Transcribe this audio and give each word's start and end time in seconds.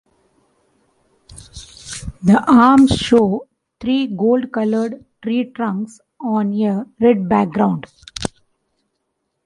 The 2.23 2.43
arms 2.47 2.89
show 2.97 3.47
three 3.79 4.07
gold-colored 4.07 5.05
tree 5.21 5.51
trunks 5.51 5.99
on 6.19 6.59
a 6.59 6.87
red 6.99 7.29
background. 7.29 7.85